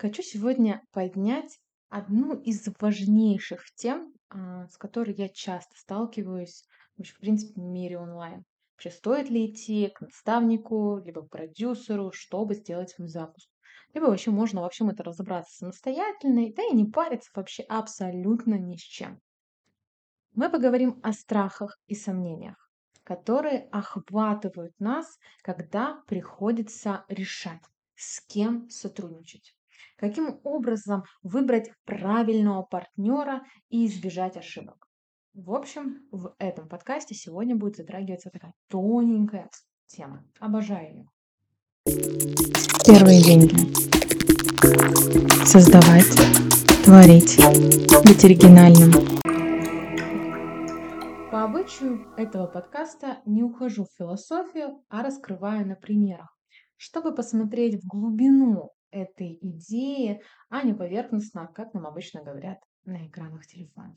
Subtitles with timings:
[0.00, 6.62] Хочу сегодня поднять одну из важнейших тем, а, с которой я часто сталкиваюсь
[6.96, 8.44] в принципе, в мире онлайн.
[8.74, 13.48] Вообще, стоит ли идти к наставнику, либо к продюсеру, чтобы сделать свой запуск?
[13.92, 18.76] Либо вообще можно во всем это разобраться самостоятельно, да и не париться вообще абсолютно ни
[18.76, 19.18] с чем.
[20.32, 22.70] Мы поговорим о страхах и сомнениях,
[23.02, 27.64] которые охватывают нас, когда приходится решать,
[27.96, 29.57] с кем сотрудничать.
[29.96, 34.88] Каким образом выбрать правильного партнера и избежать ошибок?
[35.34, 39.48] В общем, в этом подкасте сегодня будет затрагиваться такая тоненькая
[39.86, 40.24] тема.
[40.40, 41.08] Обожаю ее.
[42.84, 43.56] Первые деньги.
[45.44, 46.10] Создавать,
[46.84, 47.36] творить,
[48.04, 48.92] быть оригинальным.
[51.30, 56.36] По обычаю этого подкаста не ухожу в философию, а раскрываю на примерах,
[56.76, 63.46] чтобы посмотреть в глубину этой идеи, а не поверхностно, как нам обычно говорят на экранах
[63.46, 63.96] телефонов.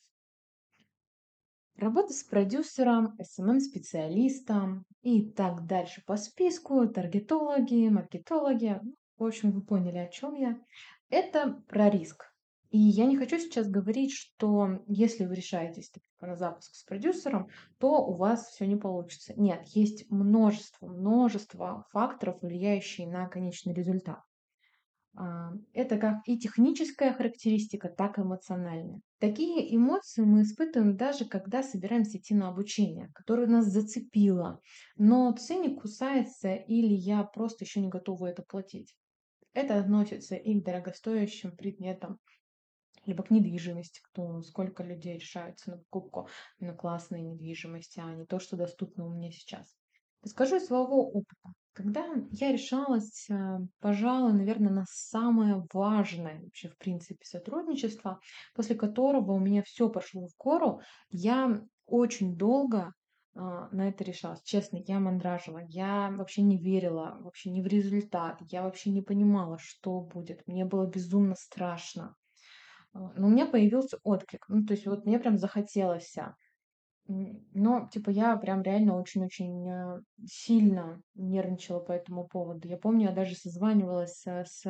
[1.75, 8.79] Работа с продюсером, SMM-специалистом и так дальше по списку, таргетологи, маркетологи,
[9.17, 10.59] в общем, вы поняли, о чем я.
[11.09, 12.25] Это про риск.
[12.71, 18.03] И я не хочу сейчас говорить, что если вы решаетесь на запуск с продюсером, то
[18.05, 19.33] у вас все не получится.
[19.35, 24.21] Нет, есть множество, множество факторов, влияющих на конечный результат.
[25.13, 29.01] А, это как и техническая характеристика, так и эмоциональная.
[29.19, 34.61] Такие эмоции мы испытываем даже когда собираемся идти на обучение, которое нас зацепило,
[34.95, 38.95] но ценник кусается или я просто еще не готова это платить.
[39.53, 42.19] Это относится и к дорогостоящим предметам,
[43.05, 48.39] либо к недвижимости, кто, сколько людей решаются на покупку на классной недвижимости, а не то,
[48.39, 49.80] что доступно у меня сейчас.
[50.25, 51.53] Скажу из своего опыта.
[51.73, 58.19] Когда я решалась, э, пожалуй, наверное, на самое важное вообще, в принципе, сотрудничество,
[58.53, 62.93] после которого у меня все пошло в гору, я очень долго
[63.33, 64.41] а, на это решалась.
[64.43, 69.57] Честно, я мандражила, я вообще не верила вообще не в результат, я вообще не понимала,
[69.57, 70.45] что будет.
[70.47, 72.15] Мне было безумно страшно.
[72.93, 74.45] А, но у меня появился отклик.
[74.49, 76.15] Ну, то есть вот мне прям захотелось
[77.53, 82.67] но, типа, я прям реально очень-очень э, сильно нервничала по этому поводу.
[82.67, 84.63] Я помню, я даже созванивалась э, с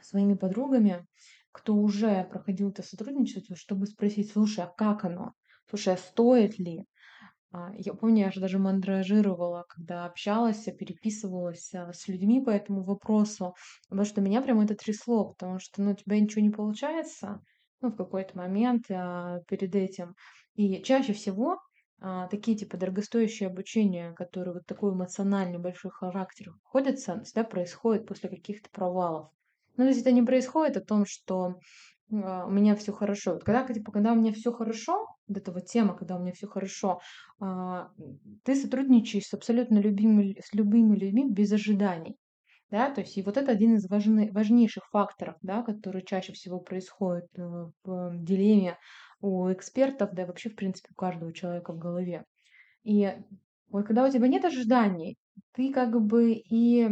[0.00, 1.06] своими подругами,
[1.52, 5.32] кто уже проходил это сотрудничество, чтобы спросить, слушай, а как оно?
[5.68, 6.84] Слушай, а стоит ли?
[7.52, 12.82] А, я помню, я же даже мандражировала, когда общалась, переписывалась э, с людьми по этому
[12.82, 13.54] вопросу,
[13.88, 17.40] потому что меня прям это трясло, потому что, ну, у тебя ничего не получается,
[17.84, 20.14] ну, в какой-то момент а, перед этим.
[20.54, 21.58] И чаще всего
[22.00, 28.28] а, такие типа дорогостоящие обучения, которые вот такой эмоциональный большой характер находятся, всегда происходит после
[28.30, 29.30] каких-то провалов.
[29.76, 31.56] Но если это не происходит о том, что
[32.12, 33.34] а, у меня все хорошо.
[33.34, 36.32] Вот когда, типа, когда у меня все хорошо, вот эта вот тема, когда у меня
[36.32, 37.00] все хорошо,
[37.40, 37.90] а,
[38.44, 42.16] ты сотрудничаешь с абсолютно любимыми, с любыми людьми без ожиданий.
[42.70, 46.60] Да, то есть и вот это один из важны, важнейших факторов, да, который чаще всего
[46.60, 48.78] происходит э, в дилемме
[49.20, 52.24] у экспертов, да и вообще, в принципе, у каждого человека в голове.
[52.82, 53.12] И
[53.68, 55.16] вот когда у тебя нет ожиданий,
[55.52, 56.88] ты как бы и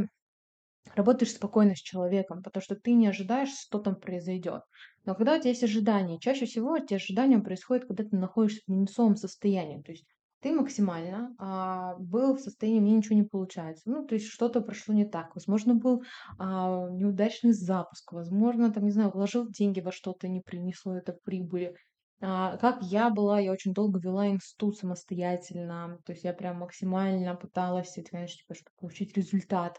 [0.95, 4.63] работаешь спокойно с человеком, потому что ты не ожидаешь, что там произойдет.
[5.05, 8.71] Но когда у тебя есть ожидания, чаще всего эти ожидания происходят, когда ты находишься в
[8.71, 9.83] минусовом состоянии.
[9.83, 10.07] То есть
[10.41, 13.83] ты максимально а, был в состоянии, мне ничего не получается.
[13.91, 15.35] Ну, то есть что-то прошло не так.
[15.35, 16.03] Возможно, был
[16.39, 18.13] а, неудачный запуск.
[18.13, 21.75] Возможно, там, не знаю, вложил деньги во что-то, не принесло это прибыли.
[22.21, 25.99] А, как я была, я очень долго вела институт самостоятельно.
[26.05, 29.79] То есть я прям максимально пыталась, это, конечно, типа, чтобы получить результат.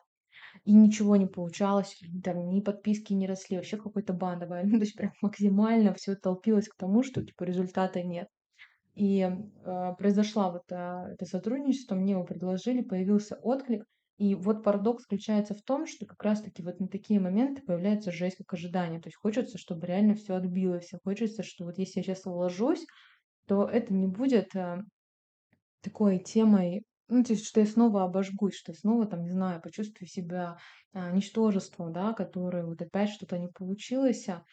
[0.65, 4.63] И ничего не получалось, там ни подписки не росли, вообще какой-то бандовая.
[4.65, 8.27] Ну, то есть прям максимально все толпилось к тому, что типа результата нет.
[8.95, 10.75] И э, произошла вот э,
[11.13, 13.83] это сотрудничество, мне его предложили, появился отклик.
[14.17, 18.37] И вот парадокс заключается в том, что как раз-таки вот на такие моменты появляется жесть
[18.37, 19.01] как ожидание.
[19.01, 20.91] То есть хочется, чтобы реально все отбилось.
[21.03, 22.85] Хочется, что вот если я сейчас вложусь,
[23.47, 24.77] то это не будет э,
[25.81, 29.61] такой темой, ну, то есть, что я снова обожгусь, что я снова, там, не знаю,
[29.61, 30.57] почувствую себя
[30.93, 34.43] а, ничтожеством, да, которое вот опять что-то не получилось, а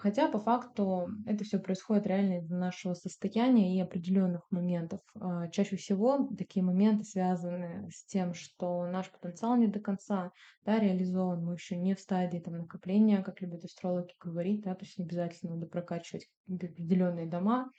[0.00, 5.00] Хотя по факту это все происходит реально из-за нашего состояния и определенных моментов.
[5.14, 10.32] А, чаще всего такие моменты связаны с тем, что наш потенциал не до конца
[10.64, 14.86] да, реализован, мы еще не в стадии там, накопления, как любят астрологи говорить, да, то
[14.86, 17.70] есть не обязательно надо прокачивать определенные дома.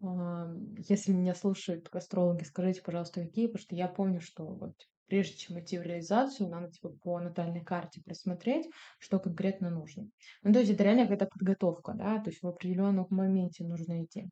[0.00, 4.74] Если меня слушают астрологи, скажите, пожалуйста, какие, потому что я помню, что вот
[5.06, 8.66] прежде чем идти в реализацию, надо типа по натальной карте просмотреть,
[8.98, 10.08] что конкретно нужно.
[10.42, 14.28] Ну, то есть это реально какая-то подготовка, да, то есть в определенном моменте нужно идти.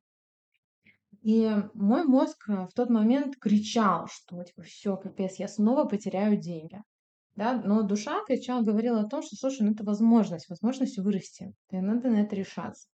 [1.23, 6.37] И мой мозг э, в тот момент кричал, что типа все, капец, я снова потеряю
[6.37, 6.81] деньги.
[7.37, 11.81] Да, но душа кричала, говорила о том, что, слушай, ну это возможность, возможность вырасти, и
[11.81, 12.89] надо на это решаться.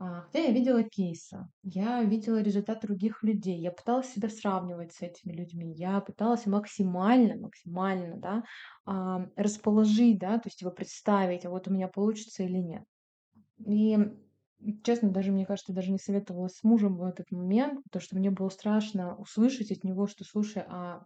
[0.00, 5.02] А, Хотя я видела кейсы, я видела результат других людей, я пыталась себя сравнивать с
[5.02, 8.44] этими людьми, я пыталась максимально, максимально, да,
[8.86, 12.84] а, расположить, да, то есть его представить, а вот у меня получится или нет.
[13.66, 13.98] И
[14.84, 18.30] честно, даже мне кажется, даже не советовала с мужем в этот момент, потому что мне
[18.30, 21.02] было страшно услышать от него, что слушай, а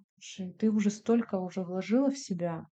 [0.59, 2.67] ты уже столько уже вложила в себя,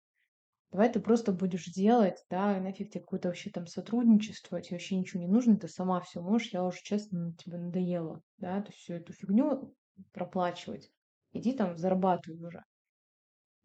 [0.72, 4.96] Давай ты просто будешь делать, да, и нафиг тебе какое-то вообще там сотрудничество, тебе вообще
[4.96, 8.78] ничего не нужно, ты сама все можешь, я уже, честно, тебе надоело, да, то есть
[8.78, 9.74] всю эту фигню
[10.12, 10.90] проплачивать.
[11.32, 12.64] Иди там зарабатывай уже.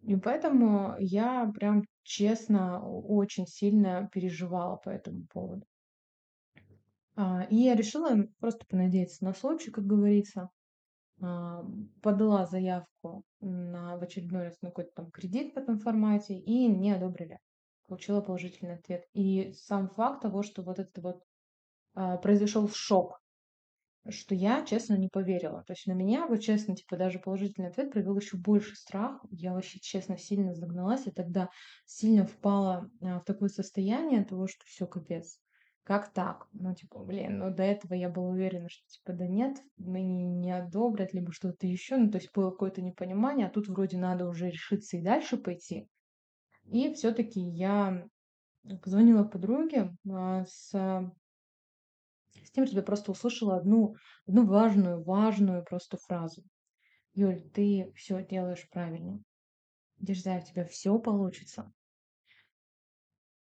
[0.03, 5.65] И поэтому я прям честно очень сильно переживала по этому поводу.
[7.17, 10.49] А, И я решила просто понадеяться на случай, как говорится.
[11.25, 11.63] А,
[12.01, 16.91] Подала заявку на, в очередной раз на какой-то там кредит в этом формате и не
[16.91, 17.39] одобрили.
[17.87, 19.05] Получила положительный ответ.
[19.13, 21.23] И сам факт того, что вот этот вот
[21.95, 23.19] а, произошел шок,
[24.07, 25.63] что я, честно, не поверила.
[25.63, 29.19] То есть на меня, вот честно, типа даже положительный ответ провел еще больше страх.
[29.31, 31.49] Я вообще, честно, сильно загналась и тогда
[31.85, 35.39] сильно впала а, в такое состояние того, что все капец.
[35.85, 36.47] Как так?
[36.53, 40.51] Ну, типа, блин, ну до этого я была уверена, что типа, да нет, мне не
[40.51, 41.97] одобрят, либо что-то еще.
[41.97, 45.87] Ну, то есть было какое-то непонимание, а тут вроде надо уже решиться и дальше пойти.
[46.71, 48.07] И все-таки я
[48.81, 53.93] позвонила подруге а, с, с тем, что я просто услышала одну,
[54.25, 56.41] одну важную, важную просто фразу.
[57.13, 59.21] Юль, ты все делаешь правильно.
[59.99, 61.71] Дерзай, у тебя все получится.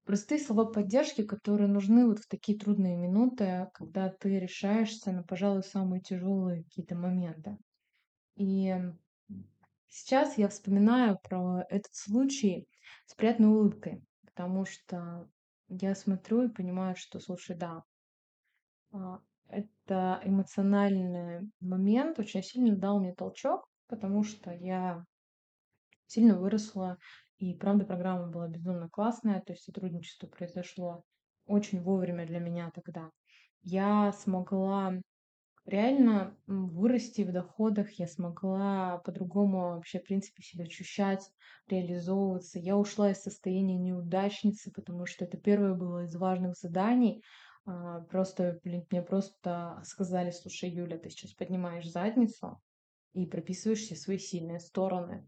[0.05, 5.63] Простые слова поддержки, которые нужны вот в такие трудные минуты, когда ты решаешься на, пожалуй,
[5.63, 7.57] самые тяжелые какие-то моменты.
[8.37, 8.75] И
[9.89, 12.67] сейчас я вспоминаю про этот случай
[13.07, 15.27] с приятной улыбкой, потому что
[15.69, 17.83] я смотрю и понимаю, что, слушай, да,
[18.93, 25.05] а, это эмоциональный момент очень сильно дал мне толчок, потому что я
[26.07, 26.99] сильно выросла
[27.39, 31.05] и правда, программа была безумно классная, то есть сотрудничество произошло
[31.47, 33.11] очень вовремя для меня тогда.
[33.63, 34.95] Я смогла
[35.67, 41.31] реально вырасти в доходах, я смогла по-другому вообще, в принципе, себя ощущать,
[41.69, 42.59] реализовываться.
[42.59, 47.23] Я ушла из состояния неудачницы, потому что это первое было из важных заданий.
[47.67, 52.61] А, Просто, блин, мне просто сказали, слушай, Юля, ты сейчас поднимаешь задницу
[53.15, 55.27] и прописываешь все свои сильные стороны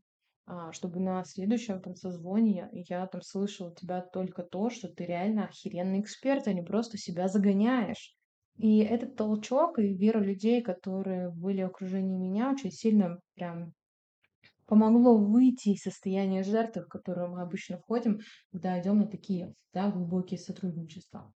[0.73, 6.01] чтобы на следующем там созвоне я там слышала тебя только то, что ты реально охеренный
[6.01, 8.17] эксперт, а не просто себя загоняешь.
[8.57, 13.73] И этот толчок и вера людей, которые были в окружении меня, очень сильно прям
[14.67, 18.21] помогло выйти из состояния жертвы, в которое мы обычно входим,
[18.53, 21.33] когда идем на такие да, глубокие сотрудничества.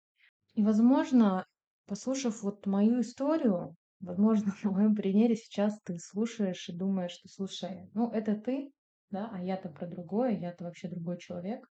[0.54, 1.46] И, возможно,
[1.86, 7.90] послушав вот мою историю, возможно, на моем примере сейчас ты слушаешь и думаешь, что, слушай,
[7.94, 8.70] ну это ты,
[9.10, 11.68] да, а я-то про другое, я-то вообще другой человек.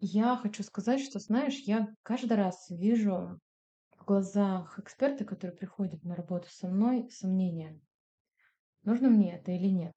[0.00, 3.40] Я хочу сказать, что, знаешь, я каждый раз вижу
[3.96, 7.80] в глазах эксперта, который приходит на работу со мной, сомнения,
[8.84, 9.94] нужно мне это или нет.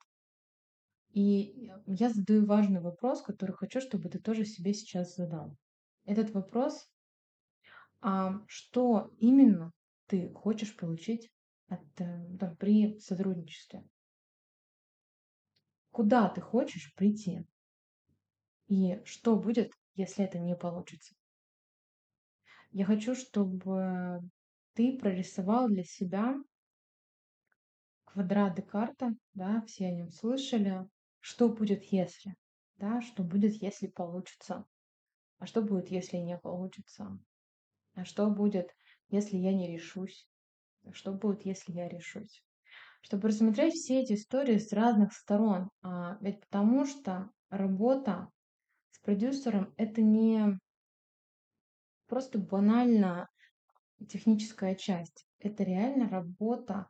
[1.14, 5.56] И я задаю важный вопрос, который хочу, чтобы ты тоже себе сейчас задал.
[6.06, 6.90] Этот вопрос,
[8.00, 9.72] а что именно
[10.08, 11.30] ты хочешь получить
[11.68, 13.84] от, э, там, при сотрудничестве?
[15.92, 17.46] Куда ты хочешь прийти?
[18.68, 21.14] И что будет, если это не получится?
[22.72, 24.22] Я хочу, чтобы
[24.74, 26.36] ты прорисовал для себя
[28.06, 30.88] квадрат Декарта, да, все о нем слышали.
[31.20, 32.36] Что будет, если?
[32.78, 34.66] Да, что будет, если получится?
[35.40, 37.20] А что будет, если не получится?
[37.94, 38.74] А что будет,
[39.10, 40.26] если я не решусь?
[40.86, 42.44] А что будет, если я решусь?
[43.02, 45.70] Чтобы рассмотреть все эти истории с разных сторон.
[45.82, 48.30] А, ведь потому что работа
[48.92, 50.60] с продюсером это не
[52.08, 53.28] просто банально
[54.08, 55.26] техническая часть.
[55.40, 56.88] Это реально работа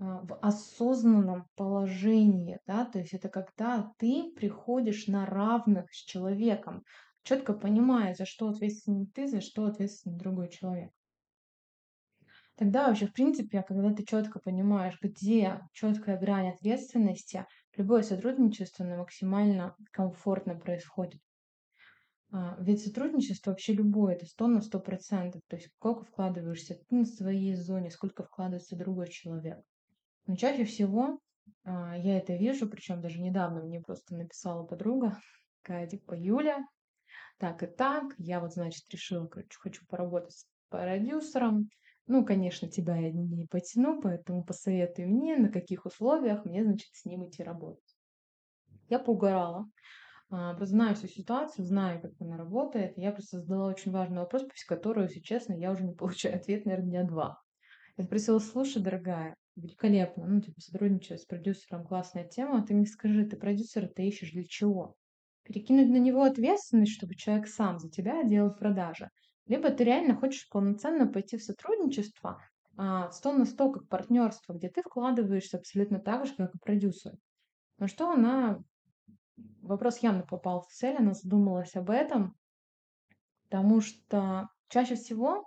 [0.00, 6.82] а, в осознанном положении, да, то есть это когда ты приходишь на равных с человеком,
[7.22, 10.90] четко понимая, за что ответственен ты, за что ответственен другой человек.
[12.56, 18.98] Тогда вообще, в принципе, когда ты четко понимаешь, где четкая грань ответственности, любое сотрудничество, оно
[18.98, 21.20] максимально комфортно происходит.
[22.30, 25.40] А, ведь сотрудничество вообще любое, это 100 на 100%.
[25.48, 29.58] То есть сколько вкладываешься ты на своей зоне, сколько вкладывается другой человек.
[30.26, 31.18] Но чаще всего
[31.64, 35.18] а, я это вижу, причем даже недавно мне просто написала подруга,
[35.62, 36.64] такая типа Юля,
[37.38, 41.68] так и так, я вот, значит, решила, короче, хочу поработать с продюсером.
[42.06, 47.04] Ну, конечно, тебя я не потяну, поэтому посоветуй мне, на каких условиях мне, значит, с
[47.04, 47.96] ним идти работать.
[48.88, 49.70] Я поугарала,
[50.30, 52.96] а, знаю всю ситуацию, знаю, как она работает.
[52.96, 56.64] Я просто задала очень важный вопрос, после которого, если честно, я уже не получаю ответ,
[56.64, 57.38] наверное, дня два.
[57.96, 62.86] Я спросила, слушай, дорогая, великолепно, ну, типа, сотрудничаю с продюсером, классная тема, а ты мне
[62.86, 64.96] скажи, ты продюсера ты ищешь для чего?
[65.44, 69.10] Перекинуть на него ответственность, чтобы человек сам за тебя делал продажи.
[69.46, 72.40] Либо ты реально хочешь полноценно пойти в сотрудничество,
[72.76, 77.12] а, 100 на 100 как партнерство, где ты вкладываешься абсолютно так же, как и продюсер.
[77.78, 78.60] На что она...
[79.60, 82.34] Вопрос явно попал в цель, она задумалась об этом,
[83.44, 85.44] потому что чаще всего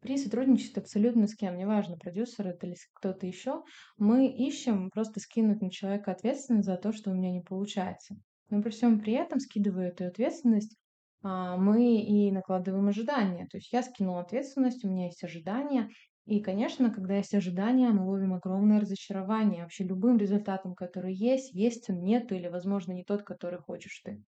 [0.00, 3.64] при сотрудничестве абсолютно с кем, неважно, продюсер это или кто-то еще,
[3.96, 8.16] мы ищем просто скинуть на человека ответственность за то, что у меня не получается.
[8.48, 10.76] Но при всем при этом, скидывая эту ответственность,
[11.22, 13.46] мы и накладываем ожидания.
[13.50, 15.90] То есть я скинула ответственность, у меня есть ожидания.
[16.26, 21.88] И, конечно, когда есть ожидания, мы ловим огромное разочарование вообще любым результатом, который есть, есть
[21.88, 24.22] он, нету, или, возможно, не тот, который хочешь ты.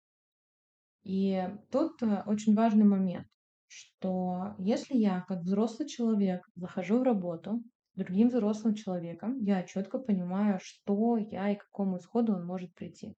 [1.04, 3.28] И тут э, очень важный момент,
[3.68, 7.62] что если я, как взрослый человек, захожу в работу
[7.96, 13.16] другим взрослым человеком, я четко понимаю, что я и к какому исходу он может прийти.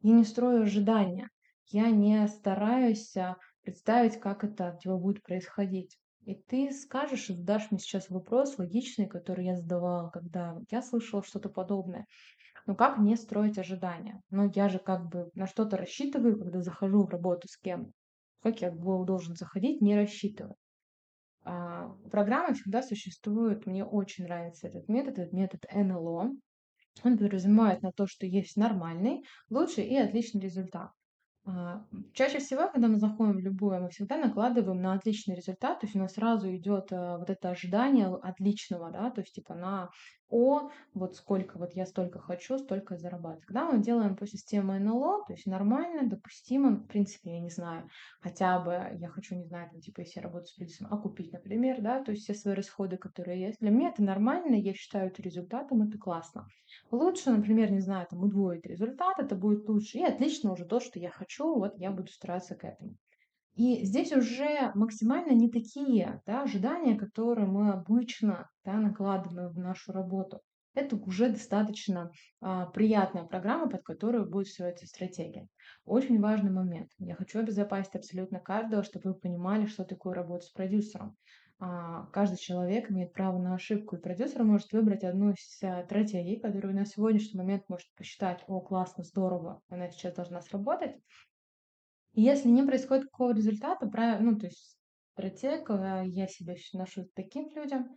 [0.00, 1.28] Я не строю ожидания,
[1.68, 5.98] я не стараюсь а, представить, как это от тебя будет происходить.
[6.24, 11.22] И ты скажешь и задашь мне сейчас вопрос логичный, который я задавала, когда я слышала
[11.22, 12.06] что-то подобное.
[12.66, 14.22] Ну как не строить ожидания?
[14.30, 17.92] Ну я же как бы на что-то рассчитываю, когда захожу в работу с кем.
[18.42, 20.56] Как я должен заходить, не рассчитывать?
[21.44, 23.66] А, программа всегда существует.
[23.66, 26.30] Мне очень нравится этот метод, этот метод НЛО.
[27.02, 30.90] Он подразумевает на то, что есть нормальный, лучший и отличный результат.
[31.46, 31.84] А,
[32.14, 35.94] чаще всего, когда мы заходим в любое, мы всегда накладываем на отличный результат, то есть
[35.94, 39.90] у нас сразу идет э, вот это ожидание отличного, да, то есть типа на
[40.28, 43.44] о, вот сколько, вот я столько хочу, столько зарабатывать.
[43.46, 47.88] Когда мы делаем по системе НЛО, то есть нормально, допустимо, в принципе, я не знаю,
[48.20, 51.80] хотя бы я хочу, не знаю, там, типа, если я работаю с продюсером, окупить, например,
[51.80, 53.60] да, то есть все свои расходы, которые есть.
[53.60, 56.46] Для меня это нормально, я считаю это результатом, это классно.
[56.90, 60.98] Лучше, например, не знаю, там, удвоить результат, это будет лучше, и отлично уже то, что
[60.98, 62.96] я хочу, вот я буду стараться к этому.
[63.54, 69.92] И здесь уже максимально не такие да, ожидания, которые мы обычно да, накладываем в нашу
[69.92, 70.40] работу.
[70.74, 75.46] Это уже достаточно а, приятная программа, под которую будет строиться стратегия.
[75.84, 76.90] Очень важный момент.
[76.98, 81.16] Я хочу обезопасить абсолютно каждого, чтобы вы понимали, что такое работа с продюсером.
[81.60, 86.40] А, каждый человек имеет право на ошибку, и продюсер может выбрать одну из а, стратегий,
[86.40, 90.96] которую на сегодняшний момент может посчитать, о, классно, здорово, она сейчас должна сработать,
[92.14, 93.86] и если не происходит какого результата,
[94.20, 94.78] ну, то есть
[95.12, 97.88] стратег, э, я себя ношу таким людям,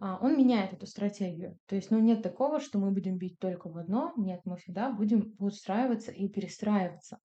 [0.00, 1.58] а, он меняет эту стратегию.
[1.66, 4.12] То есть, ну, нет такого, что мы будем бить только в одно.
[4.16, 7.18] Нет, мы всегда будем устраиваться и перестраиваться.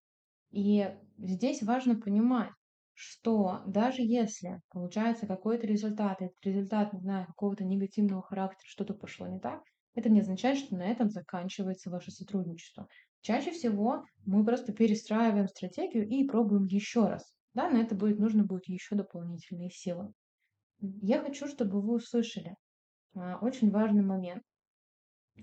[0.50, 0.88] И
[1.18, 2.50] здесь важно понимать,
[2.94, 9.26] что даже если получается какой-то результат, этот результат, не знаю, какого-то негативного характера, что-то пошло
[9.26, 9.62] не так,
[9.94, 12.88] это не означает, что на этом заканчивается ваше сотрудничество.
[13.20, 17.34] Чаще всего мы просто перестраиваем стратегию и пробуем еще раз.
[17.54, 20.12] Да, на это будет нужно будет еще дополнительные силы.
[20.80, 22.54] Я хочу, чтобы вы услышали
[23.14, 24.42] а, очень важный момент.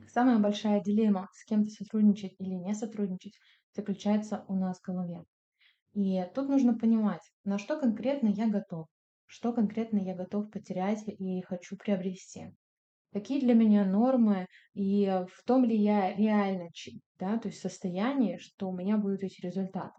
[0.07, 3.37] Самая большая дилемма, с кем-то сотрудничать или не сотрудничать,
[3.75, 5.23] заключается у нас в голове.
[5.93, 8.87] И тут нужно понимать, на что конкретно я готов,
[9.25, 12.55] что конкретно я готов потерять и хочу приобрести
[13.13, 16.69] какие для меня нормы и в том ли я реально,
[17.19, 19.93] да, то есть состояние, что у меня будут эти результаты.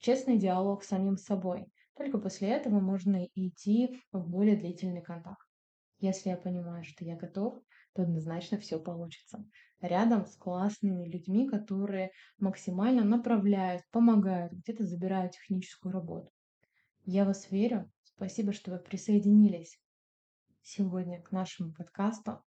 [0.00, 1.66] Честный диалог с самим собой.
[1.96, 5.44] Только после этого можно идти в более длительный контакт.
[6.00, 7.60] Если я понимаю, что я готов,
[7.94, 9.44] то однозначно все получится.
[9.80, 16.30] Рядом с классными людьми, которые максимально направляют, помогают, где-то забирают техническую работу.
[17.04, 17.90] Я вас верю.
[18.04, 19.78] Спасибо, что вы присоединились
[20.62, 22.42] сегодня к нашему подкасту.